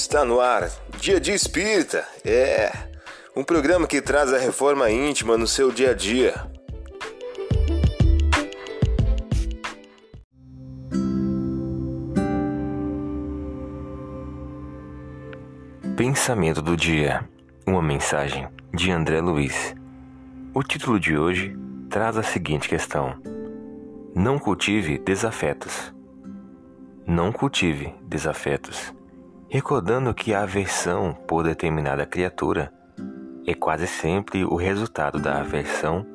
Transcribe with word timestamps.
Está 0.00 0.24
no 0.24 0.40
ar, 0.40 0.70
Dia 1.00 1.18
de 1.18 1.32
Espírita. 1.32 2.06
É 2.24 2.70
um 3.34 3.42
programa 3.42 3.84
que 3.84 4.00
traz 4.00 4.32
a 4.32 4.38
reforma 4.38 4.88
íntima 4.88 5.36
no 5.36 5.44
seu 5.44 5.72
dia 5.72 5.90
a 5.90 5.92
dia. 5.92 6.34
Pensamento 15.96 16.62
do 16.62 16.76
dia. 16.76 17.28
Uma 17.66 17.82
mensagem 17.82 18.48
de 18.72 18.92
André 18.92 19.20
Luiz. 19.20 19.74
O 20.54 20.62
título 20.62 21.00
de 21.00 21.18
hoje 21.18 21.56
traz 21.90 22.16
a 22.16 22.22
seguinte 22.22 22.68
questão: 22.68 23.20
Não 24.14 24.38
cultive 24.38 24.96
desafetos. 24.96 25.92
Não 27.04 27.32
cultive 27.32 27.92
desafetos 28.06 28.96
recordando 29.50 30.12
que 30.12 30.34
a 30.34 30.42
aversão 30.42 31.14
por 31.26 31.42
determinada 31.42 32.04
criatura 32.04 32.70
é 33.46 33.54
quase 33.54 33.86
sempre 33.86 34.44
o 34.44 34.56
resultado 34.56 35.18
da 35.18 35.40
aversão 35.40 36.06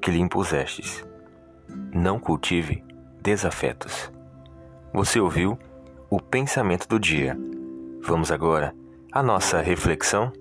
que 0.00 0.10
lhe 0.10 0.18
impusestes. 0.18 1.04
Não 1.92 2.18
cultive 2.18 2.82
desafetos. 3.20 4.10
Você 4.92 5.20
ouviu 5.20 5.58
o 6.08 6.18
pensamento 6.18 6.88
do 6.88 6.98
dia. 6.98 7.36
Vamos 8.00 8.32
agora 8.32 8.74
à 9.12 9.22
nossa 9.22 9.60
reflexão? 9.60 10.32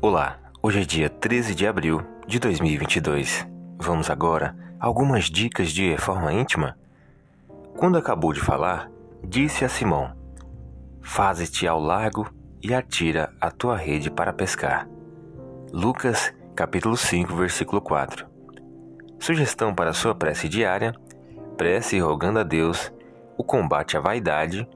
Olá, 0.00 0.47
Hoje 0.60 0.80
é 0.80 0.84
dia 0.84 1.08
13 1.08 1.54
de 1.54 1.68
abril 1.68 2.02
de 2.26 2.40
2022. 2.40 3.46
Vamos 3.78 4.10
agora 4.10 4.56
a 4.80 4.86
algumas 4.86 5.26
dicas 5.26 5.70
de 5.70 5.88
reforma 5.88 6.32
íntima? 6.32 6.76
Quando 7.76 7.96
acabou 7.96 8.32
de 8.32 8.40
falar, 8.40 8.90
disse 9.22 9.64
a 9.64 9.68
Simão: 9.68 10.16
Faze-te 11.00 11.64
ao 11.68 11.78
largo 11.78 12.28
e 12.60 12.74
atira 12.74 13.32
a 13.40 13.52
tua 13.52 13.76
rede 13.76 14.10
para 14.10 14.32
pescar. 14.32 14.88
Lucas, 15.72 16.34
capítulo 16.56 16.96
5, 16.96 17.36
versículo 17.36 17.80
4. 17.80 18.26
Sugestão 19.20 19.72
para 19.72 19.92
sua 19.92 20.12
prece 20.12 20.48
diária: 20.48 20.92
prece 21.56 22.00
rogando 22.00 22.40
a 22.40 22.42
Deus 22.42 22.92
o 23.36 23.44
combate 23.44 23.96
à 23.96 24.00
vaidade 24.00 24.68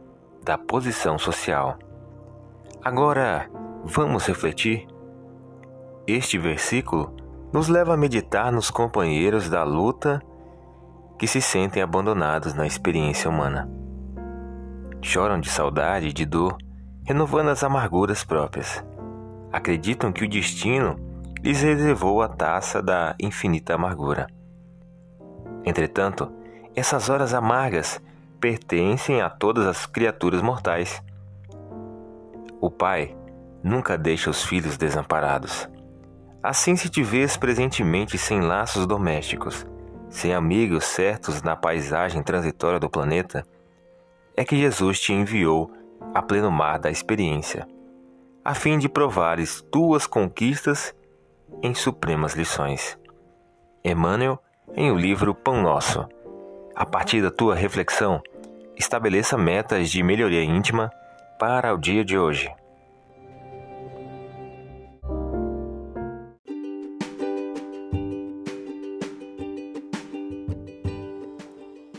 da 0.44 0.56
posição 0.56 1.18
social. 1.18 1.76
Agora, 2.84 3.50
vamos 3.84 4.26
refletir 4.26 4.86
este 6.06 6.38
versículo 6.38 7.14
nos 7.52 7.68
leva 7.68 7.94
a 7.94 7.96
meditar 7.96 8.50
nos 8.50 8.70
companheiros 8.70 9.48
da 9.48 9.62
luta 9.62 10.20
que 11.18 11.26
se 11.26 11.40
sentem 11.40 11.82
abandonados 11.82 12.54
na 12.54 12.66
experiência 12.66 13.30
humana. 13.30 13.70
Choram 15.00 15.38
de 15.38 15.48
saudade 15.48 16.08
e 16.08 16.12
de 16.12 16.24
dor, 16.24 16.56
renovando 17.04 17.50
as 17.50 17.62
amarguras 17.62 18.24
próprias. 18.24 18.84
Acreditam 19.52 20.10
que 20.12 20.24
o 20.24 20.28
destino 20.28 20.96
lhes 21.42 21.60
reservou 21.60 22.22
a 22.22 22.28
taça 22.28 22.82
da 22.82 23.14
infinita 23.20 23.74
amargura. 23.74 24.26
Entretanto, 25.64 26.32
essas 26.74 27.08
horas 27.08 27.34
amargas 27.34 28.00
pertencem 28.40 29.20
a 29.20 29.30
todas 29.30 29.66
as 29.66 29.86
criaturas 29.86 30.42
mortais. 30.42 31.02
O 32.60 32.70
Pai 32.70 33.16
nunca 33.62 33.96
deixa 33.96 34.30
os 34.30 34.42
filhos 34.42 34.76
desamparados. 34.76 35.68
Assim, 36.42 36.74
se 36.74 36.88
te 36.88 37.04
vês 37.04 37.36
presentemente 37.36 38.18
sem 38.18 38.40
laços 38.40 38.84
domésticos, 38.84 39.64
sem 40.08 40.34
amigos 40.34 40.84
certos 40.84 41.40
na 41.40 41.54
paisagem 41.54 42.20
transitória 42.20 42.80
do 42.80 42.90
planeta, 42.90 43.46
é 44.36 44.44
que 44.44 44.56
Jesus 44.56 44.98
te 44.98 45.12
enviou 45.12 45.70
a 46.12 46.20
pleno 46.20 46.50
mar 46.50 46.80
da 46.80 46.90
experiência, 46.90 47.66
a 48.44 48.54
fim 48.54 48.76
de 48.76 48.88
provares 48.88 49.62
tuas 49.70 50.04
conquistas 50.04 50.92
em 51.62 51.74
supremas 51.74 52.34
lições. 52.34 52.98
Emmanuel, 53.84 54.42
em 54.74 54.90
o 54.90 54.96
livro 54.96 55.34
Pão 55.34 55.62
Nosso. 55.62 56.08
A 56.74 56.84
partir 56.84 57.22
da 57.22 57.30
tua 57.30 57.54
reflexão, 57.54 58.20
estabeleça 58.76 59.38
metas 59.38 59.90
de 59.90 60.02
melhoria 60.02 60.42
íntima 60.42 60.90
para 61.38 61.72
o 61.72 61.78
dia 61.78 62.04
de 62.04 62.18
hoje. 62.18 62.52